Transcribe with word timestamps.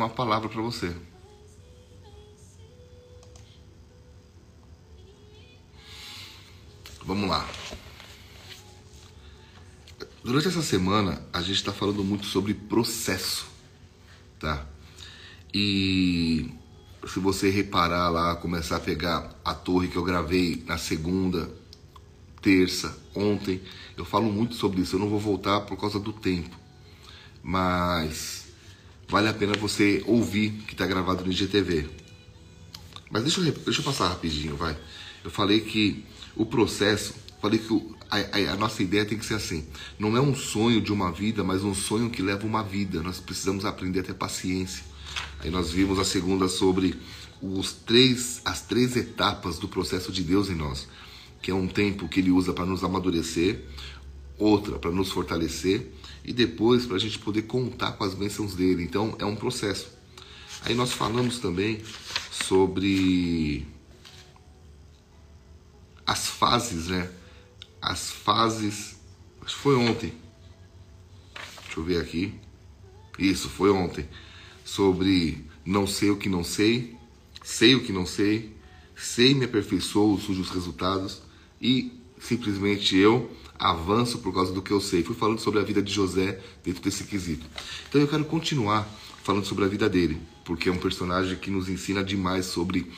uma 0.00 0.08
palavra 0.08 0.48
para 0.48 0.62
você. 0.62 0.94
Vamos 7.04 7.28
lá. 7.28 7.44
Durante 10.22 10.46
essa 10.46 10.62
semana 10.62 11.26
a 11.32 11.40
gente 11.40 11.56
está 11.56 11.72
falando 11.72 12.04
muito 12.04 12.26
sobre 12.26 12.54
processo, 12.54 13.48
tá? 14.38 14.64
E 15.52 16.48
se 17.04 17.18
você 17.18 17.50
reparar 17.50 18.08
lá, 18.08 18.36
começar 18.36 18.76
a 18.76 18.80
pegar 18.80 19.34
a 19.44 19.52
torre 19.52 19.88
que 19.88 19.96
eu 19.96 20.04
gravei 20.04 20.62
na 20.64 20.78
segunda, 20.78 21.50
terça, 22.40 22.96
ontem, 23.16 23.60
eu 23.96 24.04
falo 24.04 24.30
muito 24.30 24.54
sobre 24.54 24.80
isso. 24.80 24.94
Eu 24.94 25.00
não 25.00 25.08
vou 25.08 25.18
voltar 25.18 25.62
por 25.62 25.76
causa 25.76 25.98
do 25.98 26.12
tempo, 26.12 26.56
mas 27.42 28.47
vale 29.08 29.28
a 29.28 29.34
pena 29.34 29.54
você 29.54 30.02
ouvir 30.06 30.50
que 30.66 30.74
está 30.74 30.86
gravado 30.86 31.24
no 31.24 31.32
IGTV. 31.32 31.88
Mas 33.10 33.22
deixa 33.22 33.40
eu, 33.40 33.52
deixa 33.52 33.80
eu 33.80 33.84
passar 33.84 34.08
rapidinho, 34.08 34.56
vai. 34.56 34.76
Eu 35.24 35.30
falei 35.30 35.60
que 35.60 36.04
o 36.36 36.44
processo, 36.44 37.14
falei 37.40 37.58
que 37.58 37.72
o, 37.72 37.96
a, 38.10 38.52
a, 38.52 38.56
nossa 38.56 38.82
ideia 38.82 39.04
tem 39.04 39.18
que 39.18 39.24
ser 39.24 39.34
assim: 39.34 39.66
não 39.98 40.16
é 40.16 40.20
um 40.20 40.34
sonho 40.34 40.80
de 40.80 40.92
uma 40.92 41.10
vida, 41.10 41.42
mas 41.42 41.64
um 41.64 41.74
sonho 41.74 42.10
que 42.10 42.22
leva 42.22 42.46
uma 42.46 42.62
vida. 42.62 43.02
Nós 43.02 43.18
precisamos 43.18 43.64
aprender 43.64 44.00
a 44.00 44.02
ter 44.04 44.14
paciência. 44.14 44.84
Aí 45.40 45.50
nós 45.50 45.70
vimos 45.70 45.98
a 45.98 46.04
segunda 46.04 46.48
sobre 46.48 46.94
os 47.40 47.72
três, 47.72 48.42
as 48.44 48.62
três 48.62 48.96
etapas 48.96 49.58
do 49.58 49.68
processo 49.68 50.12
de 50.12 50.22
Deus 50.22 50.50
em 50.50 50.54
nós, 50.54 50.86
que 51.40 51.50
é 51.50 51.54
um 51.54 51.66
tempo 51.66 52.08
que 52.08 52.20
Ele 52.20 52.30
usa 52.30 52.52
para 52.52 52.66
nos 52.66 52.84
amadurecer, 52.84 53.64
outra 54.38 54.78
para 54.78 54.90
nos 54.90 55.10
fortalecer 55.10 55.92
e 56.24 56.32
depois 56.32 56.86
para 56.86 56.96
a 56.96 57.00
gente 57.00 57.18
poder 57.18 57.42
contar 57.42 57.92
com 57.92 58.04
as 58.04 58.14
bênçãos 58.14 58.54
dele. 58.54 58.82
Então 58.82 59.16
é 59.18 59.24
um 59.24 59.34
processo. 59.34 59.90
Aí 60.62 60.74
nós 60.74 60.92
falamos 60.92 61.38
também 61.38 61.82
sobre 62.30 63.66
as 66.06 66.26
fases, 66.26 66.88
né? 66.88 67.10
As 67.80 68.10
fases. 68.10 68.96
Acho 69.42 69.56
que 69.56 69.62
foi 69.62 69.76
ontem. 69.76 70.12
Deixa 71.64 71.80
eu 71.80 71.84
ver 71.84 72.00
aqui. 72.00 72.34
Isso, 73.18 73.48
foi 73.48 73.70
ontem. 73.70 74.08
Sobre 74.64 75.44
não 75.64 75.86
sei 75.86 76.10
o 76.10 76.16
que 76.16 76.28
não 76.28 76.44
sei, 76.44 76.96
sei 77.42 77.74
o 77.74 77.82
que 77.82 77.92
não 77.92 78.06
sei, 78.06 78.54
sei 78.96 79.34
me 79.34 79.44
aperfeiçoo, 79.44 80.18
surgem 80.18 80.42
os 80.42 80.50
resultados 80.50 81.22
e 81.60 81.92
simplesmente 82.20 82.96
eu 82.96 83.30
avanço 83.58 84.18
por 84.18 84.32
causa 84.32 84.52
do 84.52 84.62
que 84.62 84.70
eu 84.70 84.80
sei. 84.80 85.02
Fui 85.02 85.14
falando 85.14 85.40
sobre 85.40 85.60
a 85.60 85.64
vida 85.64 85.82
de 85.82 85.92
José 85.92 86.40
dentro 86.64 86.82
desse 86.82 87.04
quesito. 87.04 87.46
Então 87.88 88.00
eu 88.00 88.08
quero 88.08 88.24
continuar 88.24 88.88
falando 89.22 89.44
sobre 89.44 89.64
a 89.64 89.68
vida 89.68 89.88
dele, 89.88 90.20
porque 90.44 90.68
é 90.68 90.72
um 90.72 90.78
personagem 90.78 91.36
que 91.36 91.50
nos 91.50 91.68
ensina 91.68 92.02
demais 92.02 92.46
sobre 92.46 92.90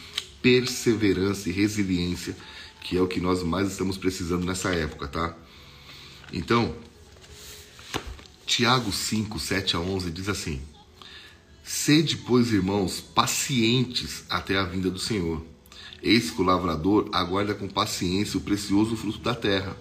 perseverança 0.42 1.48
e 1.48 1.52
resiliência, 1.52 2.36
que 2.82 2.96
é 2.96 3.00
o 3.00 3.08
que 3.08 3.20
nós 3.20 3.42
mais 3.42 3.68
estamos 3.68 3.96
precisando 3.96 4.44
nessa 4.44 4.70
época, 4.70 5.08
tá? 5.08 5.36
Então, 6.32 6.74
Tiago 8.46 8.92
5, 8.92 9.38
7 9.38 9.76
a 9.76 9.80
11 9.80 10.10
diz 10.10 10.28
assim: 10.28 10.60
Sede, 11.64 12.16
pois, 12.16 12.52
irmãos, 12.52 13.00
pacientes 13.00 14.24
até 14.28 14.56
a 14.56 14.64
vinda 14.64 14.90
do 14.90 14.98
Senhor. 14.98 15.44
Eis 16.02 16.30
que 16.30 16.40
o 16.40 16.44
lavrador 16.44 17.08
aguarda 17.12 17.54
com 17.54 17.68
paciência 17.68 18.38
o 18.38 18.40
precioso 18.40 18.96
fruto 18.96 19.18
da 19.18 19.34
terra 19.34 19.76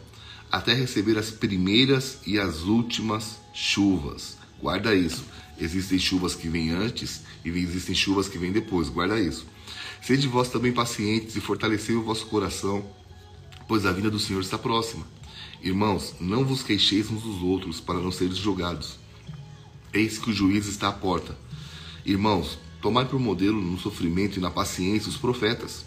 até 0.52 0.74
receber 0.74 1.18
as 1.18 1.30
primeiras 1.30 2.20
e 2.26 2.40
as 2.40 2.64
últimas 2.64 3.38
chuvas. 3.54 4.38
Guarda 4.62 4.94
isso. 4.96 5.24
Existem 5.60 6.00
chuvas 6.00 6.36
que 6.36 6.48
vêm 6.48 6.72
antes 6.72 7.22
e 7.44 7.50
existem 7.50 7.94
chuvas 7.94 8.28
que 8.28 8.38
vêm 8.38 8.52
depois. 8.52 8.90
Guarda 8.90 9.20
isso. 9.20 9.46
Sede 10.02 10.28
vós 10.28 10.50
também 10.50 10.72
pacientes 10.72 11.36
e 11.36 11.42
fortalecei 11.42 11.96
o 11.96 12.04
vosso 12.04 12.26
coração, 12.28 12.86
pois 13.68 13.86
a 13.86 13.92
vinda 13.92 14.10
do 14.10 14.20
Senhor 14.20 14.42
está 14.42 14.58
próxima. 14.58 15.06
Irmãos, 15.62 16.16
não 16.20 16.46
vos 16.46 16.64
queixeis 16.64 17.12
uns 17.12 17.22
dos 17.22 17.42
outros 17.42 17.82
para 17.82 18.00
não 18.00 18.12
seres 18.12 18.38
julgados. 18.38 18.98
Eis 19.94 20.18
que 20.18 20.30
o 20.30 20.34
juiz 20.34 20.68
está 20.68 20.88
à 20.88 20.94
porta. 20.94 21.38
Irmãos, 22.06 22.58
tomai 22.82 23.06
por 23.06 23.20
modelo 23.20 23.62
no 23.62 23.78
sofrimento 23.78 24.38
e 24.38 24.40
na 24.40 24.50
paciência 24.50 25.10
os 25.10 25.18
profetas, 25.18 25.86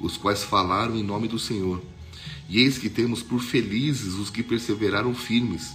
os 0.00 0.16
quais 0.16 0.42
falaram 0.42 0.96
em 0.96 1.02
nome 1.02 1.28
do 1.28 1.38
Senhor. 1.38 1.82
E 2.50 2.58
eis 2.58 2.76
que 2.76 2.90
temos 2.90 3.22
por 3.22 3.40
felizes 3.40 4.14
os 4.14 4.28
que 4.28 4.42
perseveraram 4.42 5.14
firmes. 5.14 5.70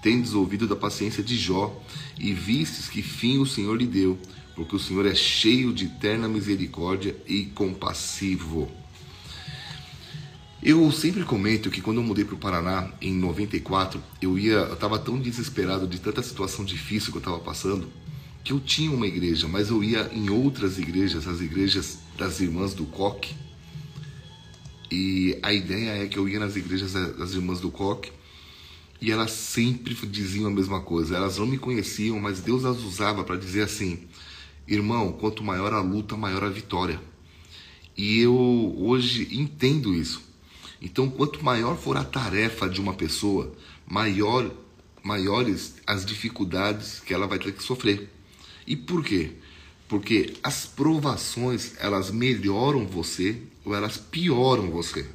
Tendes 0.00 0.34
ouvido 0.34 0.68
da 0.68 0.76
paciência 0.76 1.22
de 1.22 1.36
Jó, 1.36 1.76
e 2.18 2.32
vistes 2.32 2.88
que 2.88 3.02
fim 3.02 3.38
o 3.38 3.46
Senhor 3.46 3.76
lhe 3.76 3.86
deu, 3.86 4.16
porque 4.54 4.76
o 4.76 4.78
Senhor 4.78 5.04
é 5.04 5.14
cheio 5.16 5.72
de 5.72 5.86
eterna 5.86 6.28
misericórdia 6.28 7.16
e 7.26 7.46
compassivo. 7.46 8.70
Eu 10.62 10.92
sempre 10.92 11.24
comento 11.24 11.70
que 11.70 11.80
quando 11.80 11.96
eu 11.96 12.04
mudei 12.04 12.24
para 12.24 12.36
o 12.36 12.38
Paraná 12.38 12.88
em 13.00 13.12
94, 13.12 14.00
eu 14.20 14.38
ia, 14.38 14.52
eu 14.52 14.74
estava 14.74 14.96
tão 15.00 15.18
desesperado 15.18 15.88
de 15.88 16.00
tanta 16.00 16.22
situação 16.22 16.64
difícil 16.64 17.10
que 17.10 17.18
eu 17.18 17.20
estava 17.20 17.40
passando, 17.40 17.90
que 18.44 18.52
eu 18.52 18.60
tinha 18.60 18.92
uma 18.92 19.08
igreja, 19.08 19.48
mas 19.48 19.70
eu 19.70 19.82
ia 19.82 20.08
em 20.12 20.30
outras 20.30 20.78
igrejas, 20.78 21.26
as 21.26 21.40
igrejas 21.40 21.98
das 22.16 22.40
irmãs 22.40 22.74
do 22.74 22.84
Coque, 22.84 23.34
e 24.94 25.38
a 25.42 25.50
ideia 25.54 26.04
é 26.04 26.06
que 26.06 26.18
eu 26.18 26.28
ia 26.28 26.38
nas 26.38 26.54
igrejas 26.54 26.92
das 26.92 27.32
irmãs 27.32 27.58
do 27.60 27.70
Coque 27.70 28.12
e 29.00 29.10
elas 29.10 29.30
sempre 29.30 29.94
diziam 29.94 30.48
a 30.48 30.50
mesma 30.50 30.82
coisa. 30.82 31.16
Elas 31.16 31.38
não 31.38 31.46
me 31.46 31.56
conheciam, 31.56 32.20
mas 32.20 32.40
Deus 32.40 32.66
as 32.66 32.76
usava 32.82 33.24
para 33.24 33.36
dizer 33.36 33.62
assim: 33.62 34.00
irmão, 34.68 35.10
quanto 35.12 35.42
maior 35.42 35.72
a 35.72 35.80
luta, 35.80 36.14
maior 36.14 36.44
a 36.44 36.50
vitória. 36.50 37.00
E 37.96 38.20
eu 38.20 38.34
hoje 38.78 39.34
entendo 39.34 39.94
isso. 39.94 40.20
Então, 40.78 41.08
quanto 41.08 41.42
maior 41.42 41.78
for 41.78 41.96
a 41.96 42.04
tarefa 42.04 42.68
de 42.68 42.78
uma 42.78 42.92
pessoa, 42.92 43.50
maior, 43.86 44.50
maiores 45.02 45.76
as 45.86 46.04
dificuldades 46.04 47.00
que 47.00 47.14
ela 47.14 47.26
vai 47.26 47.38
ter 47.38 47.52
que 47.54 47.62
sofrer. 47.62 48.10
E 48.66 48.76
por 48.76 49.02
quê? 49.02 49.36
Porque 49.92 50.32
as 50.42 50.64
provações, 50.64 51.74
elas 51.78 52.10
melhoram 52.10 52.86
você 52.86 53.42
ou 53.62 53.74
elas 53.74 53.98
pioram 53.98 54.70
você. 54.70 55.06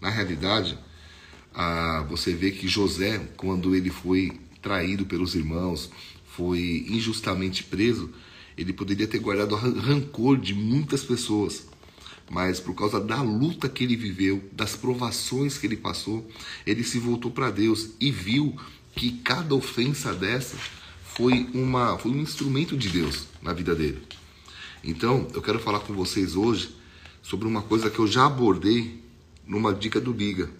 Na 0.00 0.08
realidade, 0.08 0.78
ah, 1.54 2.06
você 2.08 2.32
vê 2.32 2.50
que 2.50 2.66
José, 2.66 3.18
quando 3.36 3.76
ele 3.76 3.90
foi 3.90 4.40
traído 4.62 5.04
pelos 5.04 5.34
irmãos, 5.34 5.90
foi 6.34 6.86
injustamente 6.88 7.62
preso, 7.62 8.08
ele 8.56 8.72
poderia 8.72 9.06
ter 9.06 9.18
guardado 9.18 9.54
rancor 9.54 10.38
de 10.38 10.54
muitas 10.54 11.04
pessoas. 11.04 11.68
Mas 12.30 12.58
por 12.58 12.74
causa 12.74 12.98
da 12.98 13.20
luta 13.20 13.68
que 13.68 13.84
ele 13.84 13.96
viveu, 13.96 14.42
das 14.50 14.74
provações 14.74 15.58
que 15.58 15.66
ele 15.66 15.76
passou, 15.76 16.26
ele 16.64 16.84
se 16.84 16.98
voltou 16.98 17.30
para 17.30 17.50
Deus 17.50 17.90
e 18.00 18.10
viu 18.10 18.56
que 18.96 19.18
cada 19.18 19.54
ofensa 19.54 20.14
dessa 20.14 20.56
foi, 21.20 21.46
uma, 21.52 21.98
foi 21.98 22.12
um 22.12 22.20
instrumento 22.22 22.74
de 22.78 22.88
Deus 22.88 23.26
na 23.42 23.52
vida 23.52 23.74
dele. 23.74 24.00
Então, 24.82 25.28
eu 25.34 25.42
quero 25.42 25.58
falar 25.58 25.80
com 25.80 25.92
vocês 25.92 26.34
hoje 26.34 26.74
sobre 27.22 27.46
uma 27.46 27.60
coisa 27.60 27.90
que 27.90 27.98
eu 27.98 28.06
já 28.06 28.24
abordei 28.24 29.04
numa 29.46 29.74
dica 29.74 30.00
do 30.00 30.14
Liga. 30.14 30.50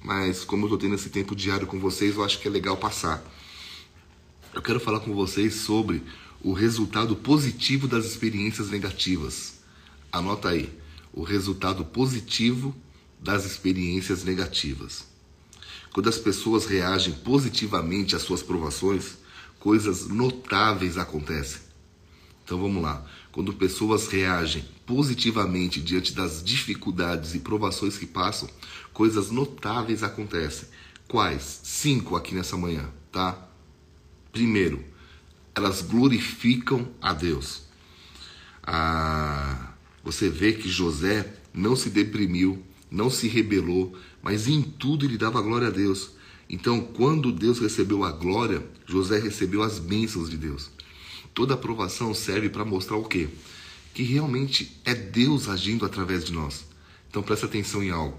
Mas 0.00 0.44
como 0.44 0.62
eu 0.62 0.66
estou 0.66 0.78
tendo 0.78 0.94
esse 0.94 1.10
tempo 1.10 1.34
diário 1.34 1.66
com 1.66 1.80
vocês, 1.80 2.14
eu 2.14 2.22
acho 2.22 2.38
que 2.38 2.46
é 2.46 2.50
legal 2.50 2.76
passar. 2.76 3.24
Eu 4.54 4.62
quero 4.62 4.78
falar 4.78 5.00
com 5.00 5.16
vocês 5.16 5.54
sobre 5.56 6.00
o 6.40 6.52
resultado 6.52 7.16
positivo 7.16 7.88
das 7.88 8.04
experiências 8.04 8.70
negativas. 8.70 9.64
Anota 10.12 10.50
aí, 10.50 10.70
o 11.12 11.24
resultado 11.24 11.84
positivo 11.84 12.72
das 13.18 13.44
experiências 13.44 14.22
negativas. 14.22 15.06
Quando 15.92 16.08
as 16.08 16.18
pessoas 16.18 16.66
reagem 16.66 17.14
positivamente 17.14 18.14
às 18.14 18.22
suas 18.22 18.44
provações, 18.44 19.20
coisas 19.62 20.08
notáveis 20.08 20.98
acontecem. 20.98 21.60
Então 22.44 22.60
vamos 22.60 22.82
lá. 22.82 23.06
Quando 23.30 23.52
pessoas 23.52 24.08
reagem 24.08 24.64
positivamente 24.84 25.80
diante 25.80 26.12
das 26.12 26.42
dificuldades 26.42 27.32
e 27.36 27.38
provações 27.38 27.96
que 27.96 28.04
passam, 28.04 28.50
coisas 28.92 29.30
notáveis 29.30 30.02
acontecem. 30.02 30.68
Quais? 31.06 31.60
Cinco 31.62 32.16
aqui 32.16 32.34
nessa 32.34 32.56
manhã, 32.56 32.90
tá? 33.12 33.38
Primeiro, 34.32 34.84
elas 35.54 35.80
glorificam 35.80 36.88
a 37.00 37.12
Deus. 37.12 37.62
Ah, 38.64 39.74
você 40.02 40.28
vê 40.28 40.54
que 40.54 40.68
José 40.68 41.36
não 41.54 41.76
se 41.76 41.88
deprimiu, 41.88 42.60
não 42.90 43.08
se 43.08 43.28
rebelou, 43.28 43.96
mas 44.20 44.48
em 44.48 44.60
tudo 44.60 45.04
ele 45.04 45.16
dava 45.16 45.40
glória 45.40 45.68
a 45.68 45.70
Deus. 45.70 46.10
Então, 46.52 46.82
quando 46.82 47.32
Deus 47.32 47.58
recebeu 47.58 48.04
a 48.04 48.12
glória, 48.12 48.62
José 48.86 49.18
recebeu 49.18 49.62
as 49.62 49.78
bênçãos 49.78 50.28
de 50.28 50.36
Deus. 50.36 50.70
Toda 51.32 51.54
aprovação 51.54 52.12
serve 52.12 52.50
para 52.50 52.62
mostrar 52.62 52.98
o 52.98 53.04
quê? 53.04 53.26
Que 53.94 54.02
realmente 54.02 54.78
é 54.84 54.94
Deus 54.94 55.48
agindo 55.48 55.86
através 55.86 56.24
de 56.26 56.32
nós. 56.32 56.66
Então 57.08 57.22
presta 57.22 57.46
atenção 57.46 57.82
em 57.82 57.88
algo. 57.88 58.18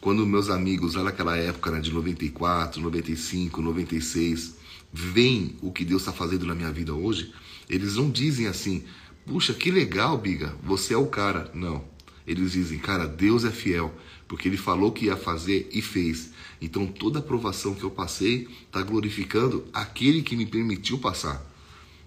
Quando 0.00 0.26
meus 0.26 0.48
amigos 0.48 0.94
lá 0.94 1.04
naquela 1.04 1.36
época, 1.36 1.70
né, 1.70 1.80
de 1.80 1.92
94, 1.92 2.80
95, 2.80 3.60
96, 3.60 4.54
veem 4.90 5.56
o 5.60 5.70
que 5.70 5.84
Deus 5.84 6.02
está 6.02 6.12
fazendo 6.12 6.46
na 6.46 6.54
minha 6.54 6.72
vida 6.72 6.94
hoje, 6.94 7.32
Eles 7.68 7.96
não 7.96 8.10
dizem 8.10 8.46
assim, 8.46 8.82
puxa, 9.26 9.52
que 9.52 9.70
legal, 9.70 10.16
Biga, 10.16 10.56
você 10.62 10.94
é 10.94 10.96
o 10.96 11.06
cara. 11.06 11.50
Não. 11.52 11.84
Eles 12.26 12.52
dizem, 12.52 12.78
cara, 12.78 13.06
Deus 13.06 13.44
é 13.44 13.50
fiel, 13.50 13.94
porque 14.28 14.46
Ele 14.46 14.58
falou 14.58 14.92
que 14.92 15.06
ia 15.06 15.16
fazer 15.16 15.68
e 15.72 15.82
fez. 15.82 16.30
Então 16.60 16.86
toda 16.86 17.18
a 17.18 17.22
aprovação 17.22 17.74
que 17.74 17.82
eu 17.82 17.90
passei 17.90 18.46
está 18.66 18.82
glorificando 18.82 19.66
aquele 19.72 20.22
que 20.22 20.36
me 20.36 20.46
permitiu 20.46 20.98
passar 20.98 21.44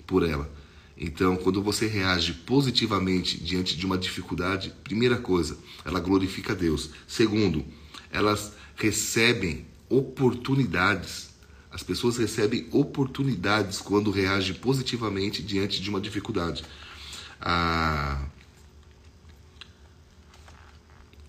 por 0.06 0.24
ela. 0.24 0.50
Então, 1.04 1.36
quando 1.36 1.64
você 1.64 1.88
reage 1.88 2.32
positivamente 2.32 3.36
diante 3.42 3.76
de 3.76 3.88
uma 3.88 3.98
dificuldade, 3.98 4.72
primeira 4.84 5.18
coisa, 5.18 5.58
ela 5.84 6.00
glorifica 6.00 6.54
Deus. 6.54 6.92
Segundo, 7.08 7.66
elas 8.12 8.54
recebem 8.76 9.66
oportunidades. 9.90 11.32
As 11.72 11.82
pessoas 11.82 12.18
recebem 12.18 12.68
oportunidades 12.72 13.80
quando 13.80 14.12
reagem 14.12 14.54
positivamente 14.54 15.42
diante 15.42 15.82
de 15.82 15.90
uma 15.90 16.00
dificuldade. 16.00 16.64
Ah, 17.40 18.24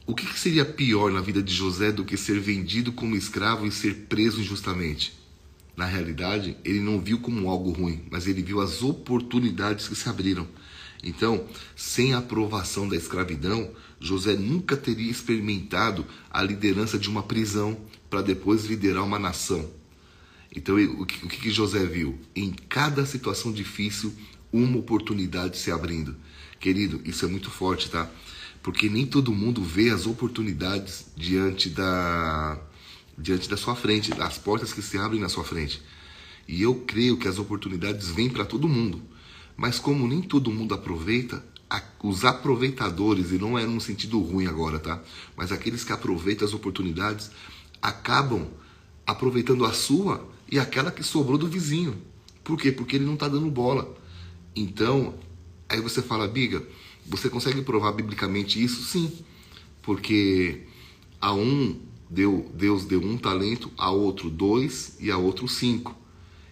o 0.06 0.14
que, 0.14 0.38
seria 0.38 0.64
pior 0.64 1.12
na 1.12 1.20
vida 1.20 1.42
de 1.42 1.54
José 1.54 1.92
do 1.92 2.04
que 2.04 2.16
ser 2.16 2.40
vendido 2.40 2.92
como 2.92 3.16
escravo 3.16 3.66
e 3.66 3.70
ser 3.70 4.06
preso 4.08 4.40
injustamente? 4.40 5.12
Na 5.76 5.86
realidade, 5.86 6.56
ele 6.64 6.80
não 6.80 7.00
viu 7.00 7.18
como 7.20 7.48
algo 7.48 7.70
ruim, 7.70 8.02
mas 8.10 8.26
ele 8.26 8.42
viu 8.42 8.60
as 8.60 8.82
oportunidades 8.82 9.88
que 9.88 9.94
se 9.94 10.08
abriram. 10.08 10.46
Então, 11.02 11.46
sem 11.74 12.14
a 12.14 12.18
aprovação 12.18 12.88
da 12.88 12.96
escravidão, 12.96 13.70
José 14.00 14.34
nunca 14.34 14.76
teria 14.76 15.10
experimentado 15.10 16.04
a 16.30 16.42
liderança 16.42 16.98
de 16.98 17.08
uma 17.08 17.22
prisão 17.22 17.78
para 18.10 18.22
depois 18.22 18.66
liderar 18.66 19.04
uma 19.04 19.18
nação. 19.18 19.68
Então, 20.54 20.76
o 20.76 21.06
que, 21.06 21.24
o 21.24 21.28
que 21.28 21.50
José 21.50 21.86
viu? 21.86 22.18
Em 22.36 22.50
cada 22.50 23.06
situação 23.06 23.52
difícil, 23.52 24.12
uma 24.52 24.78
oportunidade 24.78 25.56
se 25.56 25.70
abrindo. 25.70 26.14
Querido, 26.60 27.00
isso 27.04 27.24
é 27.24 27.28
muito 27.28 27.50
forte, 27.50 27.88
tá? 27.88 28.10
Porque 28.62 28.88
nem 28.88 29.06
todo 29.06 29.32
mundo 29.32 29.62
vê 29.62 29.90
as 29.90 30.06
oportunidades 30.06 31.06
diante 31.16 31.68
da 31.68 32.58
diante 33.18 33.48
da 33.48 33.56
sua 33.56 33.74
frente, 33.76 34.12
as 34.20 34.38
portas 34.38 34.72
que 34.72 34.80
se 34.80 34.96
abrem 34.96 35.20
na 35.20 35.28
sua 35.28 35.44
frente. 35.44 35.82
E 36.48 36.62
eu 36.62 36.74
creio 36.86 37.16
que 37.16 37.28
as 37.28 37.38
oportunidades 37.38 38.08
vêm 38.08 38.30
para 38.30 38.44
todo 38.44 38.68
mundo. 38.68 39.02
Mas 39.56 39.78
como 39.78 40.08
nem 40.08 40.22
todo 40.22 40.50
mundo 40.50 40.74
aproveita, 40.74 41.44
os 42.02 42.24
aproveitadores, 42.24 43.30
e 43.30 43.38
não 43.38 43.58
é 43.58 43.64
num 43.64 43.80
sentido 43.80 44.20
ruim 44.20 44.46
agora, 44.46 44.78
tá? 44.78 45.00
Mas 45.36 45.52
aqueles 45.52 45.84
que 45.84 45.92
aproveitam 45.92 46.46
as 46.46 46.54
oportunidades 46.54 47.30
acabam 47.80 48.48
aproveitando 49.06 49.64
a 49.64 49.72
sua 49.72 50.28
e 50.50 50.58
aquela 50.58 50.90
que 50.90 51.02
sobrou 51.02 51.38
do 51.38 51.46
vizinho. 51.46 51.96
Por 52.42 52.58
quê? 52.58 52.72
Porque 52.72 52.96
ele 52.96 53.04
não 53.04 53.14
está 53.14 53.28
dando 53.28 53.50
bola. 53.50 53.96
Então, 54.54 55.14
aí 55.68 55.80
você 55.80 56.02
fala, 56.02 56.26
Biga, 56.26 56.62
você 57.06 57.28
consegue 57.28 57.62
provar 57.62 57.92
biblicamente 57.92 58.62
isso? 58.62 58.82
Sim. 58.84 59.12
Porque 59.82 60.62
a 61.20 61.32
um 61.32 61.80
deu, 62.08 62.50
Deus 62.54 62.84
deu 62.84 63.00
um 63.00 63.16
talento, 63.16 63.70
a 63.76 63.90
outro 63.90 64.30
dois 64.30 64.96
e 65.00 65.10
a 65.10 65.16
outro 65.16 65.48
cinco. 65.48 65.96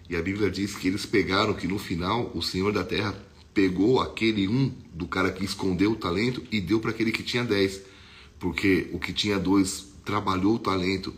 E 0.08 0.16
a 0.16 0.22
Bíblia 0.22 0.50
diz 0.50 0.74
que 0.74 0.88
eles 0.88 1.06
pegaram, 1.06 1.54
que 1.54 1.68
no 1.68 1.78
final 1.78 2.32
o 2.34 2.42
Senhor 2.42 2.72
da 2.72 2.82
Terra 2.82 3.14
pegou 3.54 4.00
aquele 4.00 4.48
um 4.48 4.72
do 4.92 5.06
cara 5.06 5.30
que 5.30 5.44
escondeu 5.44 5.92
o 5.92 5.96
talento 5.96 6.42
e 6.50 6.60
deu 6.60 6.80
para 6.80 6.90
aquele 6.90 7.12
que 7.12 7.22
tinha 7.22 7.44
dez. 7.44 7.82
Porque 8.38 8.88
o 8.92 8.98
que 8.98 9.12
tinha 9.12 9.38
dois 9.38 9.92
trabalhou 10.04 10.54
o 10.54 10.58
talento, 10.58 11.14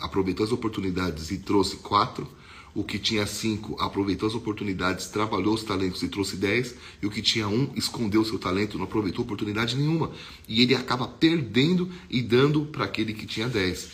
aproveitou 0.00 0.44
as 0.44 0.52
oportunidades 0.52 1.30
e 1.30 1.38
trouxe 1.38 1.76
quatro. 1.76 2.28
O 2.76 2.84
que 2.84 2.98
tinha 2.98 3.26
cinco 3.26 3.74
aproveitou 3.80 4.28
as 4.28 4.34
oportunidades, 4.34 5.06
trabalhou 5.06 5.54
os 5.54 5.64
talentos 5.64 6.02
e 6.02 6.08
trouxe 6.08 6.36
dez. 6.36 6.74
E 7.00 7.06
o 7.06 7.10
que 7.10 7.22
tinha 7.22 7.48
um 7.48 7.70
escondeu 7.74 8.22
seu 8.22 8.38
talento, 8.38 8.76
não 8.76 8.84
aproveitou 8.84 9.24
oportunidade 9.24 9.74
nenhuma. 9.74 10.10
E 10.46 10.60
ele 10.60 10.74
acaba 10.74 11.08
perdendo 11.08 11.90
e 12.10 12.20
dando 12.20 12.66
para 12.66 12.84
aquele 12.84 13.14
que 13.14 13.24
tinha 13.24 13.48
dez. 13.48 13.88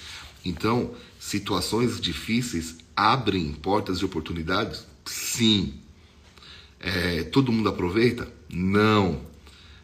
Então, 0.44 0.96
situações 1.16 2.00
difíceis 2.00 2.78
abrem 2.96 3.52
portas 3.52 4.00
de 4.00 4.04
oportunidades? 4.04 4.84
Sim. 5.04 5.74
É, 6.80 7.22
todo 7.22 7.52
mundo 7.52 7.68
aproveita? 7.68 8.28
Não. 8.50 9.20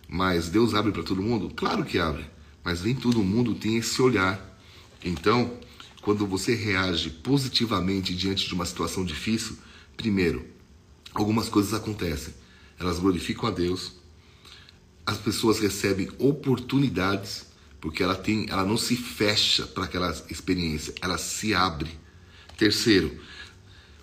Mas 0.09 0.49
Deus 0.49 0.75
abre 0.75 0.91
para 0.91 1.05
todo 1.05 1.23
mundo? 1.23 1.53
Claro 1.55 1.85
que 1.85 2.01
abre. 2.01 2.25
Mas 2.65 2.83
nem 2.83 2.97
todo 2.97 3.23
mundo 3.23 3.55
tem 3.55 3.77
esse 3.77 4.03
olhar. 4.03 4.59
Então, 5.05 5.57
quando 6.03 6.27
você 6.27 6.55
reage 6.55 7.11
positivamente 7.11 8.15
diante 8.15 8.47
de 8.47 8.55
uma 8.55 8.65
situação 8.65 9.05
difícil, 9.05 9.57
primeiro, 9.97 10.47
algumas 11.13 11.49
coisas 11.49 11.75
acontecem. 11.75 12.35
Elas 12.79 12.99
glorificam 12.99 13.49
a 13.49 13.53
Deus, 13.53 13.93
as 15.05 15.19
pessoas 15.19 15.59
recebem 15.59 16.11
oportunidades, 16.19 17.47
porque 17.81 18.03
ela 18.03 18.15
tem, 18.15 18.47
ela 18.51 18.65
não 18.65 18.77
se 18.77 18.95
fecha 18.95 19.67
para 19.67 19.85
aquela 19.85 20.11
experiência, 20.31 20.95
ela 21.01 21.19
se 21.19 21.55
abre. 21.55 21.99
Terceiro, 22.57 23.19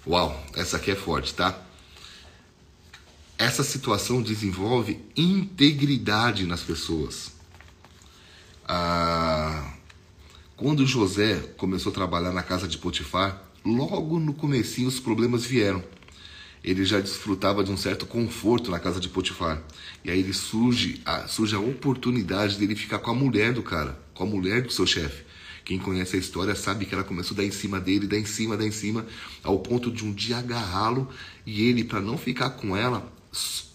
uau, 0.05 0.43
essa 0.55 0.77
aqui 0.77 0.91
é 0.91 0.95
forte, 0.95 1.33
tá? 1.33 1.61
Essa 3.37 3.63
situação 3.63 4.21
desenvolve 4.21 4.99
integridade 5.15 6.45
nas 6.45 6.61
pessoas. 6.61 7.33
Ah, 8.67 9.74
quando 10.57 10.87
José 10.87 11.35
começou 11.57 11.91
a 11.91 11.95
trabalhar 11.95 12.31
na 12.31 12.41
casa 12.41 12.65
de 12.65 12.77
Potifar, 12.77 13.43
logo 13.65 14.19
no 14.19 14.33
comecinho 14.33 14.87
os 14.87 15.01
problemas 15.01 15.45
vieram. 15.45 15.83
Ele 16.63 16.85
já 16.85 17.01
desfrutava 17.01 17.61
de 17.61 17.71
um 17.71 17.77
certo 17.77 18.05
conforto 18.05 18.71
na 18.71 18.79
casa 18.79 18.99
de 18.99 19.09
Potifar. 19.09 19.61
E 20.03 20.09
aí 20.09 20.19
ele 20.19 20.33
surge 20.33 21.01
a, 21.05 21.27
surge 21.27 21.55
a 21.55 21.59
oportunidade 21.59 22.57
dele 22.57 22.73
ficar 22.73 22.99
com 22.99 23.11
a 23.11 23.13
mulher 23.13 23.51
do 23.51 23.61
cara, 23.61 23.99
com 24.13 24.23
a 24.23 24.27
mulher 24.27 24.61
do 24.61 24.71
seu 24.71 24.87
chefe. 24.87 25.25
Quem 25.65 25.77
conhece 25.77 26.15
a 26.15 26.19
história 26.19 26.55
sabe 26.55 26.85
que 26.85 26.95
ela 26.95 27.03
começou 27.03 27.35
a 27.35 27.37
dar 27.37 27.45
em 27.45 27.51
cima 27.51 27.79
dele, 27.79 28.07
dar 28.07 28.17
em 28.17 28.25
cima, 28.25 28.55
dar 28.55 28.65
em 28.65 28.71
cima, 28.71 29.05
ao 29.43 29.59
ponto 29.59 29.91
de 29.91 30.05
um 30.05 30.13
dia 30.13 30.37
agarrá-lo 30.37 31.09
e 31.45 31.67
ele, 31.67 31.83
para 31.83 31.99
não 31.99 32.17
ficar 32.17 32.51
com 32.51 32.77
ela, 32.77 33.11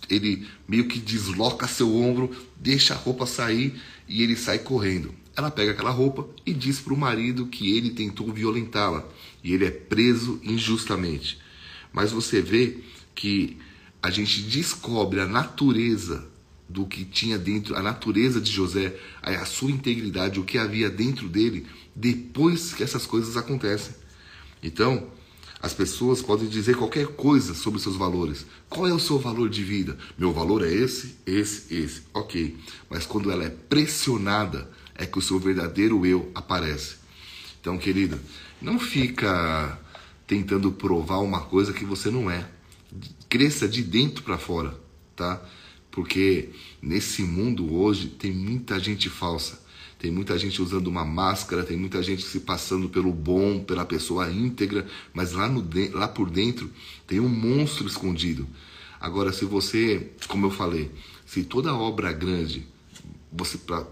ele 0.08 0.48
meio 0.66 0.88
que 0.88 0.98
desloca 0.98 1.68
seu 1.68 1.94
ombro, 1.94 2.34
deixa 2.56 2.94
a 2.94 2.96
roupa 2.96 3.26
sair 3.26 3.78
e 4.08 4.22
ele 4.22 4.34
sai 4.34 4.60
correndo. 4.60 5.19
Ela 5.40 5.50
pega 5.50 5.72
aquela 5.72 5.90
roupa 5.90 6.28
e 6.44 6.52
diz 6.52 6.80
para 6.80 6.92
o 6.92 6.98
marido 6.98 7.46
que 7.46 7.74
ele 7.74 7.92
tentou 7.92 8.30
violentá-la 8.30 9.08
e 9.42 9.54
ele 9.54 9.64
é 9.64 9.70
preso 9.70 10.38
injustamente. 10.42 11.38
Mas 11.94 12.12
você 12.12 12.42
vê 12.42 12.76
que 13.14 13.56
a 14.02 14.10
gente 14.10 14.42
descobre 14.42 15.18
a 15.18 15.26
natureza 15.26 16.28
do 16.68 16.84
que 16.84 17.06
tinha 17.06 17.38
dentro, 17.38 17.74
a 17.74 17.80
natureza 17.80 18.38
de 18.38 18.52
José, 18.52 18.94
a 19.22 19.46
sua 19.46 19.70
integridade, 19.70 20.38
o 20.38 20.44
que 20.44 20.58
havia 20.58 20.90
dentro 20.90 21.26
dele, 21.26 21.66
depois 21.96 22.74
que 22.74 22.82
essas 22.82 23.06
coisas 23.06 23.38
acontecem. 23.38 23.94
Então, 24.62 25.08
as 25.62 25.72
pessoas 25.72 26.20
podem 26.20 26.50
dizer 26.50 26.76
qualquer 26.76 27.06
coisa 27.06 27.54
sobre 27.54 27.80
seus 27.80 27.96
valores. 27.96 28.44
Qual 28.68 28.86
é 28.86 28.92
o 28.92 29.00
seu 29.00 29.18
valor 29.18 29.48
de 29.48 29.64
vida? 29.64 29.96
Meu 30.18 30.34
valor 30.34 30.62
é 30.62 30.70
esse, 30.70 31.16
esse, 31.24 31.74
esse. 31.74 32.02
Ok. 32.12 32.58
Mas 32.90 33.06
quando 33.06 33.30
ela 33.30 33.44
é 33.44 33.48
pressionada, 33.48 34.70
é 35.00 35.06
que 35.06 35.18
o 35.18 35.22
seu 35.22 35.38
verdadeiro 35.38 36.04
eu 36.04 36.30
aparece. 36.34 36.96
Então, 37.58 37.78
querida, 37.78 38.20
não 38.60 38.78
fica 38.78 39.80
tentando 40.26 40.70
provar 40.70 41.18
uma 41.20 41.40
coisa 41.40 41.72
que 41.72 41.86
você 41.86 42.10
não 42.10 42.30
é. 42.30 42.46
Cresça 43.28 43.66
de 43.66 43.82
dentro 43.82 44.22
para 44.22 44.36
fora, 44.36 44.78
tá? 45.16 45.42
Porque 45.90 46.50
nesse 46.82 47.22
mundo 47.22 47.74
hoje 47.74 48.08
tem 48.08 48.30
muita 48.30 48.78
gente 48.78 49.08
falsa. 49.08 49.58
Tem 49.98 50.10
muita 50.10 50.38
gente 50.38 50.60
usando 50.60 50.86
uma 50.86 51.04
máscara, 51.04 51.64
tem 51.64 51.76
muita 51.76 52.02
gente 52.02 52.22
se 52.22 52.40
passando 52.40 52.88
pelo 52.88 53.12
bom, 53.12 53.62
pela 53.64 53.84
pessoa 53.84 54.30
íntegra, 54.30 54.86
mas 55.12 55.32
lá, 55.32 55.48
no, 55.48 55.66
lá 55.92 56.08
por 56.08 56.30
dentro 56.30 56.70
tem 57.06 57.20
um 57.20 57.28
monstro 57.28 57.86
escondido. 57.86 58.46
Agora, 58.98 59.32
se 59.32 59.44
você, 59.46 60.10
como 60.28 60.46
eu 60.46 60.50
falei, 60.50 60.90
se 61.26 61.42
toda 61.42 61.74
obra 61.74 62.12
grande, 62.12 62.66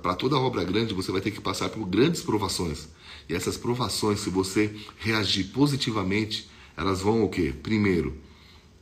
para 0.03 0.15
toda 0.15 0.37
obra 0.37 0.65
grande, 0.65 0.95
você 0.95 1.13
vai 1.13 1.21
ter 1.21 1.31
que 1.31 1.41
passar 1.41 1.69
por 1.69 1.87
grandes 1.87 2.23
provações. 2.23 2.89
E 3.29 3.35
essas 3.35 3.57
provações, 3.57 4.21
se 4.21 4.31
você 4.31 4.75
reagir 4.99 5.45
positivamente, 5.53 6.49
elas 6.77 7.01
vão 7.01 7.23
o 7.25 7.29
quê? 7.29 7.55
Primeiro, 7.63 8.17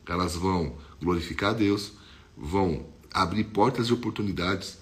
elas 0.06 0.34
vão 0.34 0.76
glorificar 1.00 1.50
a 1.50 1.54
Deus, 1.54 1.92
vão 2.36 2.86
abrir 3.12 3.44
portas 3.44 3.86
de 3.86 3.94
oportunidades, 3.94 4.78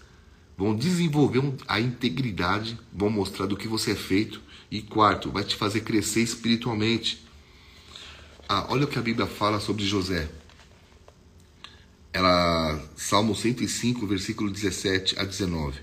vão 0.57 0.75
desenvolver 0.75 1.43
a 1.67 1.81
integridade, 1.81 2.79
vão 2.93 3.11
mostrar 3.11 3.47
do 3.47 3.57
que 3.57 3.69
você 3.69 3.93
é 3.93 3.97
feito. 3.97 4.41
E 4.71 4.83
quarto, 4.83 5.31
vai 5.31 5.45
te 5.45 5.55
fazer 5.55 5.81
crescer 5.81 6.23
espiritualmente. 6.23 7.25
Ah, 8.49 8.67
olha 8.69 8.85
o 8.85 8.89
que 8.89 8.99
a 8.99 9.03
Bíblia 9.03 9.27
fala 9.27 9.61
sobre 9.61 9.85
José. 9.85 10.29
Ela, 12.15 12.81
Salmo 12.95 13.35
105, 13.35 14.07
versículo 14.07 14.49
17 14.49 15.19
a 15.19 15.25
19. 15.25 15.81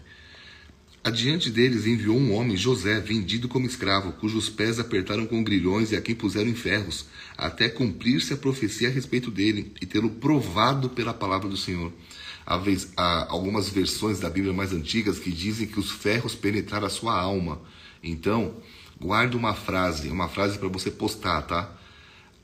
Adiante 1.03 1.49
deles 1.49 1.85
enviou 1.85 2.15
um 2.15 2.33
homem, 2.33 2.55
José, 2.55 3.01
vendido 3.01 3.49
como 3.49 3.65
escravo, 3.65 4.13
cujos 4.13 4.49
pés 4.49 4.79
apertaram 4.79 5.25
com 5.25 5.43
grilhões 5.43 5.91
e 5.91 5.95
a 5.97 6.01
quem 6.01 6.15
puseram 6.15 6.49
em 6.49 6.55
ferros, 6.55 7.05
até 7.37 7.67
cumprir-se 7.67 8.33
a 8.33 8.37
profecia 8.37 8.87
a 8.87 8.91
respeito 8.91 9.29
dele 9.29 9.73
e 9.81 9.85
tê-lo 9.85 10.09
provado 10.09 10.89
pela 10.91 11.13
palavra 11.13 11.49
do 11.49 11.57
Senhor. 11.57 11.91
Há, 12.45 12.55
vez, 12.55 12.93
há 12.95 13.27
algumas 13.29 13.67
versões 13.67 14.21
da 14.21 14.29
Bíblia 14.29 14.53
mais 14.53 14.71
antigas 14.71 15.19
que 15.19 15.31
dizem 15.31 15.67
que 15.67 15.81
os 15.81 15.91
ferros 15.91 16.33
penetraram 16.33 16.87
a 16.87 16.89
sua 16.89 17.19
alma. 17.19 17.61
Então, 18.01 18.55
guarde 18.97 19.35
uma 19.35 19.53
frase, 19.53 20.07
uma 20.07 20.29
frase 20.29 20.57
para 20.57 20.69
você 20.69 20.89
postar, 20.89 21.41
tá? 21.41 21.77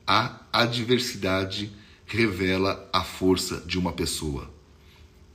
A 0.06 0.42
adversidade 0.52 1.72
revela 2.08 2.88
a 2.92 3.04
força 3.04 3.60
de 3.60 3.78
uma 3.78 3.92
pessoa. 3.92 4.50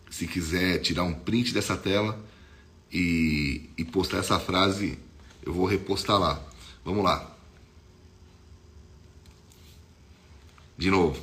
Se 0.10 0.27
quiser 0.27 0.80
tirar 0.80 1.03
um 1.03 1.13
print 1.13 1.53
dessa 1.53 1.77
tela 1.77 2.20
e, 2.92 3.70
e 3.77 3.86
postar 3.86 4.18
essa 4.18 4.39
frase, 4.39 4.98
eu 5.46 5.53
vou 5.53 5.65
repostar 5.65 6.20
lá. 6.20 6.42
Vamos 6.84 7.03
lá. 7.03 7.32
De 10.77 10.89
novo. 10.89 11.22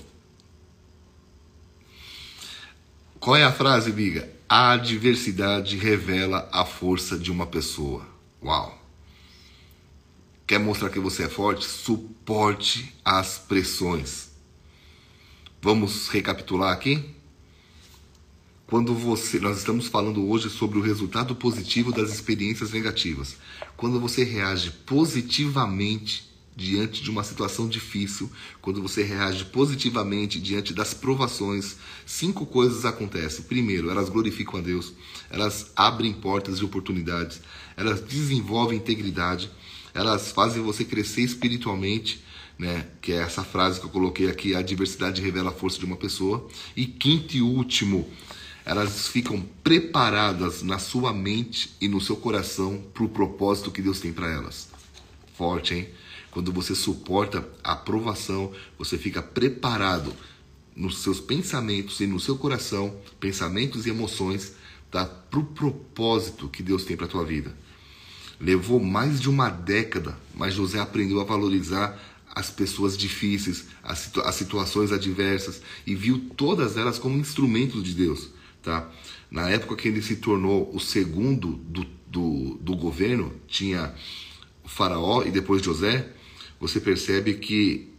Qual 3.19 3.37
é 3.37 3.45
a 3.45 3.53
frase, 3.53 3.93
Biga? 3.93 4.31
A 4.49 4.73
adversidade 4.73 5.77
revela 5.77 6.49
a 6.53 6.65
força 6.65 7.19
de 7.19 7.31
uma 7.31 7.47
pessoa. 7.47 8.07
Uau! 8.43 8.81
Quer 10.47 10.59
mostrar 10.59 10.91
que 10.91 10.99
você 10.99 11.25
é 11.25 11.29
forte? 11.29 11.65
Suporte 11.65 12.97
as 13.05 13.39
pressões. 13.39 14.30
Vamos 15.63 16.09
recapitular 16.09 16.73
aqui? 16.73 17.05
Quando 18.67 18.95
você, 18.95 19.39
nós 19.39 19.59
estamos 19.59 19.89
falando 19.89 20.27
hoje 20.27 20.49
sobre 20.49 20.79
o 20.79 20.81
resultado 20.81 21.35
positivo 21.35 21.93
das 21.93 22.11
experiências 22.11 22.73
negativas. 22.73 23.37
Quando 23.77 24.01
você 24.01 24.25
reage 24.25 24.71
positivamente 24.87 26.31
diante 26.57 27.03
de 27.03 27.11
uma 27.11 27.23
situação 27.23 27.69
difícil, 27.69 28.31
quando 28.63 28.81
você 28.81 29.03
reage 29.03 29.45
positivamente 29.45 30.41
diante 30.41 30.73
das 30.73 30.95
provações, 30.95 31.77
cinco 32.07 32.47
coisas 32.47 32.87
acontecem. 32.87 33.45
Primeiro, 33.45 33.91
elas 33.91 34.09
glorificam 34.09 34.61
a 34.61 34.63
Deus, 34.63 34.95
elas 35.29 35.73
abrem 35.77 36.15
portas 36.15 36.59
de 36.59 36.65
oportunidades, 36.65 37.43
elas 37.77 38.01
desenvolvem 38.01 38.79
integridade, 38.79 39.51
elas 39.93 40.33
fazem 40.33 40.63
você 40.63 40.87
crescer 40.87 41.21
espiritualmente 41.21 42.25
né? 42.61 42.87
Que 43.01 43.13
é 43.13 43.23
essa 43.23 43.43
frase 43.43 43.81
que 43.81 43.87
eu 43.87 43.91
coloquei 43.91 44.29
aqui: 44.29 44.55
a 44.55 44.61
diversidade 44.61 45.23
revela 45.23 45.49
a 45.49 45.53
força 45.53 45.79
de 45.79 45.87
uma 45.87 45.97
pessoa. 45.97 46.47
E 46.77 46.85
quinto 46.85 47.35
e 47.35 47.41
último, 47.41 48.07
elas 48.67 49.09
ficam 49.09 49.41
preparadas 49.65 50.63
na 50.63 50.79
sua 50.79 51.11
mente 51.11 51.75
e 51.81 51.89
no 51.89 52.03
seu 52.03 52.17
coração 52.17 52.85
para 52.93 53.03
o 53.03 53.09
propósito 53.09 53.71
que 53.71 53.81
Deus 53.81 53.99
tem 53.99 54.13
para 54.13 54.31
elas. 54.31 54.69
Forte, 55.39 55.75
hein? 55.75 55.89
Quando 56.31 56.53
você 56.53 56.75
suporta 56.75 57.49
a 57.65 57.73
aprovação, 57.73 58.53
você 58.79 58.99
fica 58.99 59.23
preparado 59.23 60.15
nos 60.77 60.99
seus 60.99 61.19
pensamentos 61.19 61.99
e 62.01 62.07
no 62.07 62.21
seu 62.21 62.37
coração, 62.37 62.95
pensamentos 63.19 63.87
e 63.87 63.91
emoções, 63.91 64.53
tá? 64.91 65.07
para 65.07 65.41
o 65.41 65.45
propósito 65.45 66.47
que 66.47 66.63
Deus 66.63 66.85
tem 66.85 66.97
para 66.97 67.09
tua 67.09 67.25
vida. 67.25 67.57
Levou 68.39 68.79
mais 68.81 69.21
de 69.21 69.29
uma 69.29 69.49
década, 69.49 70.17
mas 70.35 70.55
José 70.55 70.79
aprendeu 70.79 71.21
a 71.21 71.25
valorizar 71.25 71.99
as 72.41 72.51
pessoas 72.51 72.97
difíceis, 72.97 73.67
as, 73.83 73.99
situa 73.99 74.29
as 74.29 74.35
situações 74.35 74.91
adversas 74.91 75.61
e 75.87 75.95
viu 75.95 76.19
todas 76.37 76.79
elas 76.79 76.99
como 76.99 77.19
instrumentos 77.19 77.83
de 77.83 77.95
Deus, 77.95 78.31
tá? 78.63 78.91
Na 79.31 79.49
época 79.51 79.77
que 79.77 79.87
ele 79.87 80.01
se 80.01 80.17
tornou 80.17 80.75
o 80.75 80.81
segundo 80.81 81.53
do, 81.53 81.87
do, 82.07 82.59
do 82.61 82.77
governo, 82.77 83.33
tinha 83.47 83.95
o 84.65 84.69
faraó 84.69 85.23
e 85.23 85.31
depois 85.31 85.63
José, 85.63 86.13
você 86.59 86.81
percebe 86.81 87.35
que 87.35 87.91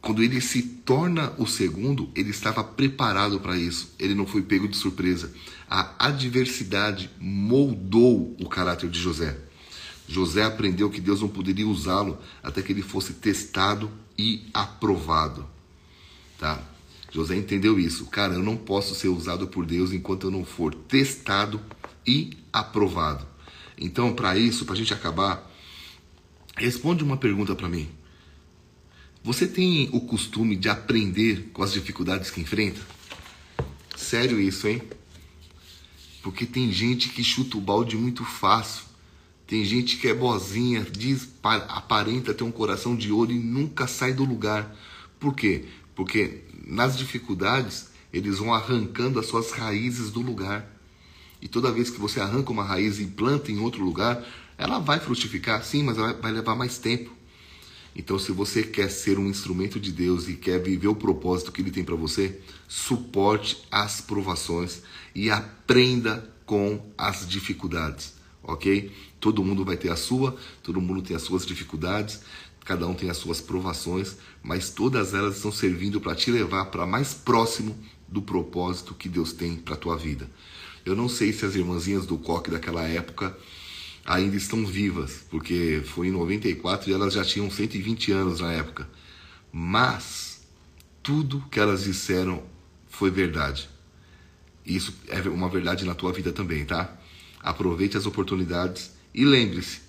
quando 0.00 0.22
ele 0.22 0.40
se 0.40 0.62
torna 0.62 1.32
o 1.38 1.46
segundo, 1.46 2.10
ele 2.16 2.30
estava 2.30 2.64
preparado 2.64 3.38
para 3.38 3.56
isso. 3.56 3.94
Ele 3.98 4.14
não 4.14 4.26
foi 4.26 4.42
pego 4.42 4.66
de 4.66 4.76
surpresa. 4.76 5.32
A 5.68 6.06
adversidade 6.06 7.10
moldou 7.20 8.34
o 8.40 8.48
caráter 8.48 8.88
de 8.88 8.98
José. 8.98 9.38
José 10.10 10.42
aprendeu 10.42 10.90
que 10.90 11.00
Deus 11.00 11.20
não 11.20 11.28
poderia 11.28 11.68
usá-lo 11.68 12.18
até 12.42 12.60
que 12.60 12.72
ele 12.72 12.82
fosse 12.82 13.12
testado 13.12 13.88
e 14.18 14.44
aprovado. 14.52 15.46
Tá? 16.36 16.60
José 17.12 17.36
entendeu 17.36 17.78
isso. 17.78 18.06
Cara, 18.06 18.34
eu 18.34 18.42
não 18.42 18.56
posso 18.56 18.96
ser 18.96 19.06
usado 19.06 19.46
por 19.46 19.64
Deus 19.64 19.92
enquanto 19.92 20.26
eu 20.26 20.30
não 20.32 20.44
for 20.44 20.74
testado 20.74 21.60
e 22.04 22.36
aprovado. 22.52 23.24
Então, 23.78 24.12
para 24.12 24.36
isso, 24.36 24.64
para 24.64 24.74
a 24.74 24.76
gente 24.76 24.92
acabar, 24.92 25.48
responde 26.56 27.04
uma 27.04 27.16
pergunta 27.16 27.54
para 27.54 27.68
mim. 27.68 27.88
Você 29.22 29.46
tem 29.46 29.90
o 29.92 30.00
costume 30.00 30.56
de 30.56 30.68
aprender 30.68 31.50
com 31.52 31.62
as 31.62 31.72
dificuldades 31.72 32.32
que 32.32 32.40
enfrenta? 32.40 32.80
Sério 33.96 34.40
isso, 34.40 34.66
hein? 34.66 34.82
Porque 36.20 36.44
tem 36.46 36.72
gente 36.72 37.10
que 37.10 37.22
chuta 37.22 37.56
o 37.56 37.60
balde 37.60 37.96
muito 37.96 38.24
fácil 38.24 38.89
tem 39.50 39.64
gente 39.64 39.96
que 39.96 40.06
é 40.06 40.14
boazinha, 40.14 40.86
diz, 40.88 41.28
aparenta 41.42 42.32
ter 42.32 42.44
um 42.44 42.52
coração 42.52 42.94
de 42.94 43.10
ouro 43.10 43.32
e 43.32 43.38
nunca 43.40 43.88
sai 43.88 44.12
do 44.12 44.24
lugar. 44.24 44.76
Por 45.18 45.34
quê? 45.34 45.64
Porque 45.92 46.42
nas 46.64 46.96
dificuldades 46.96 47.88
eles 48.12 48.38
vão 48.38 48.54
arrancando 48.54 49.18
as 49.18 49.26
suas 49.26 49.50
raízes 49.50 50.12
do 50.12 50.20
lugar. 50.20 50.70
E 51.42 51.48
toda 51.48 51.72
vez 51.72 51.90
que 51.90 51.98
você 51.98 52.20
arranca 52.20 52.52
uma 52.52 52.62
raiz 52.62 53.00
e 53.00 53.06
planta 53.06 53.50
em 53.50 53.58
outro 53.58 53.82
lugar, 53.82 54.24
ela 54.56 54.78
vai 54.78 55.00
frutificar, 55.00 55.64
sim, 55.64 55.82
mas 55.82 55.98
ela 55.98 56.12
vai 56.12 56.30
levar 56.30 56.54
mais 56.54 56.78
tempo. 56.78 57.10
Então, 57.96 58.20
se 58.20 58.30
você 58.30 58.62
quer 58.62 58.88
ser 58.88 59.18
um 59.18 59.26
instrumento 59.26 59.80
de 59.80 59.90
Deus 59.90 60.28
e 60.28 60.34
quer 60.34 60.62
viver 60.62 60.86
o 60.86 60.94
propósito 60.94 61.50
que 61.50 61.60
Ele 61.60 61.72
tem 61.72 61.82
para 61.82 61.96
você, 61.96 62.40
suporte 62.68 63.64
as 63.68 64.00
provações 64.00 64.82
e 65.12 65.28
aprenda 65.28 66.32
com 66.46 66.80
as 66.96 67.28
dificuldades 67.28 68.19
ok? 68.52 68.90
Todo 69.18 69.44
mundo 69.44 69.64
vai 69.64 69.76
ter 69.76 69.90
a 69.90 69.96
sua, 69.96 70.36
todo 70.62 70.80
mundo 70.80 71.02
tem 71.02 71.16
as 71.16 71.22
suas 71.22 71.44
dificuldades, 71.46 72.20
cada 72.64 72.86
um 72.86 72.94
tem 72.94 73.10
as 73.10 73.16
suas 73.16 73.40
provações, 73.40 74.16
mas 74.42 74.70
todas 74.70 75.14
elas 75.14 75.36
estão 75.36 75.52
servindo 75.52 76.00
para 76.00 76.14
te 76.14 76.30
levar 76.30 76.66
para 76.66 76.86
mais 76.86 77.14
próximo 77.14 77.76
do 78.06 78.22
propósito 78.22 78.94
que 78.94 79.08
Deus 79.08 79.32
tem 79.32 79.56
para 79.56 79.74
a 79.74 79.78
tua 79.78 79.96
vida. 79.96 80.28
Eu 80.84 80.96
não 80.96 81.08
sei 81.08 81.32
se 81.32 81.44
as 81.44 81.54
irmãzinhas 81.54 82.06
do 82.06 82.16
coque 82.16 82.50
daquela 82.50 82.82
época 82.82 83.36
ainda 84.04 84.36
estão 84.36 84.64
vivas, 84.64 85.24
porque 85.30 85.82
foi 85.84 86.08
em 86.08 86.10
94 86.10 86.90
e 86.90 86.92
elas 86.92 87.14
já 87.14 87.24
tinham 87.24 87.50
120 87.50 88.12
anos 88.12 88.40
na 88.40 88.52
época. 88.52 88.88
Mas 89.52 90.40
tudo 91.02 91.44
que 91.50 91.60
elas 91.60 91.84
disseram 91.84 92.42
foi 92.88 93.10
verdade. 93.10 93.68
Isso 94.64 94.94
é 95.08 95.20
uma 95.28 95.48
verdade 95.48 95.84
na 95.84 95.94
tua 95.94 96.12
vida 96.12 96.32
também, 96.32 96.64
tá? 96.64 96.96
Aproveite 97.42 97.96
as 97.96 98.06
oportunidades 98.06 98.92
e 99.14 99.24
lembre-se, 99.24 99.80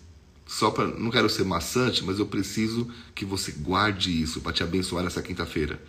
só 0.48 0.72
para 0.72 0.88
não 0.88 1.12
quero 1.12 1.29
ser 1.29 1.43
maçante, 1.43 2.03
mas 2.03 2.20
eu 2.20 2.25
preciso 2.25 2.89
que 3.13 3.25
você 3.25 3.51
guarde 3.51 4.22
isso 4.22 4.41
para 4.41 4.53
te 4.53 4.63
abençoar 4.63 5.03
nessa 5.03 5.22
quinta-feira. 5.22 5.81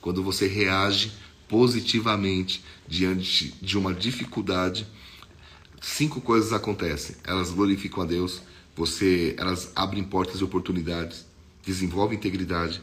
Quando 0.00 0.22
você 0.22 0.46
reage 0.46 1.12
positivamente 1.48 2.64
diante 2.86 3.54
de 3.60 3.78
uma 3.78 3.94
dificuldade, 3.94 4.86
cinco 5.80 6.20
coisas 6.20 6.52
acontecem. 6.52 7.16
Elas 7.24 7.50
glorificam 7.50 8.02
a 8.02 8.06
Deus, 8.06 8.42
você, 8.74 9.34
elas 9.38 9.72
abrem 9.74 10.04
portas 10.04 10.38
de 10.38 10.44
oportunidades, 10.44 11.26
desenvolvem 11.64 12.18
integridade, 12.18 12.82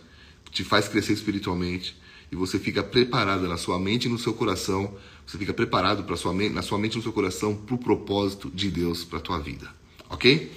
te 0.52 0.64
faz 0.64 0.88
crescer 0.88 1.14
espiritualmente 1.14 1.96
e 2.34 2.36
você 2.36 2.58
fica 2.58 2.82
preparada 2.82 3.48
na 3.48 3.58
sua 3.58 3.78
mente 3.78 4.08
e 4.08 4.10
no 4.10 4.18
seu 4.18 4.34
coração 4.34 4.92
você 5.24 5.38
fica 5.38 5.54
preparado 5.54 6.04
para 6.04 6.18
sua 6.18 6.34
na 6.34 6.64
sua 6.64 6.80
mente 6.80 6.94
e 6.94 6.98
no 6.98 7.04
seu 7.04 7.14
coração 7.14 7.56
para 7.56 7.76
o 7.76 7.78
propósito 7.78 8.50
de 8.50 8.72
Deus 8.72 9.06
para 9.06 9.20
a 9.20 9.22
tua 9.22 9.40
vida. 9.40 9.70
Ok? 10.10 10.52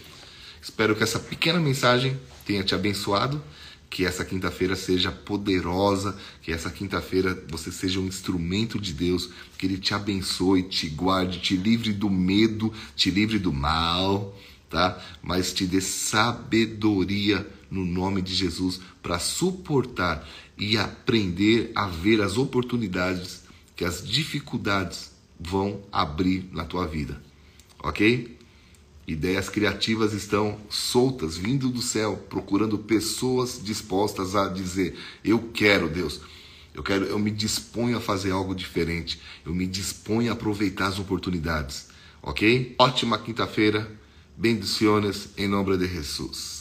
Espero 0.61 0.97
que 0.97 1.03
essa 1.03 1.21
pequena 1.21 1.61
mensagem 1.61 2.19
tenha 2.47 2.65
te 2.65 2.75
abençoado, 2.75 3.45
que 3.91 4.07
essa 4.07 4.25
quinta-feira 4.25 4.75
seja 4.75 5.13
poderosa, 5.13 6.17
que 6.41 6.51
essa 6.51 6.71
quinta-feira 6.71 7.45
você 7.51 7.71
seja 7.71 8.01
um 8.01 8.07
instrumento 8.07 8.81
de 8.81 8.95
Deus, 8.95 9.29
que 9.59 9.67
Ele 9.67 9.77
te 9.77 9.93
abençoe, 9.93 10.63
te 10.63 10.89
guarde, 10.89 11.41
te 11.41 11.57
livre 11.57 11.93
do 11.93 12.09
medo, 12.09 12.73
te 12.97 13.11
livre 13.11 13.39
do 13.39 13.53
mal, 13.53 14.35
tá? 14.71 14.99
Mas 15.23 15.53
te 15.53 15.67
dê 15.67 15.83
sabedoria 15.83 17.47
no 17.71 17.85
nome 17.85 18.23
de 18.23 18.35
Jesus 18.35 18.81
para 19.03 19.19
suportar 19.19 20.27
e 20.59 20.77
aprender 20.79 21.71
a 21.75 21.87
ver 21.87 22.21
as 22.21 22.37
oportunidades 22.37 23.43
que 23.75 23.85
as 23.85 24.07
dificuldades 24.07 25.13
vão 25.39 25.83
abrir 25.93 26.49
na 26.53 26.65
tua 26.65 26.87
vida. 26.87 27.21
Ok? 27.79 28.37
Ideias 29.07 29.49
criativas 29.49 30.13
estão 30.13 30.59
soltas, 30.69 31.37
vindo 31.37 31.69
do 31.69 31.81
céu, 31.81 32.17
procurando 32.29 32.77
pessoas 32.77 33.61
dispostas 33.63 34.35
a 34.35 34.49
dizer: 34.49 34.99
Eu 35.23 35.51
quero, 35.55 35.89
Deus. 35.89 36.21
Eu 36.75 36.83
quero, 36.83 37.05
eu 37.05 37.19
me 37.19 37.31
disponho 37.31 37.97
a 37.97 38.01
fazer 38.01 38.33
algo 38.33 38.55
diferente. 38.55 39.21
Eu 39.45 39.55
me 39.55 39.67
disponho 39.67 40.31
a 40.31 40.35
aproveitar 40.35 40.89
as 40.89 40.99
oportunidades. 40.99 41.89
Ok? 42.21 42.75
Ótima 42.79 43.19
quinta-feira. 43.19 43.91
Bendiciones 44.37 45.29
em 45.39 45.49
nome 45.49 45.79
de 45.79 45.87
Jesus. 45.87 46.56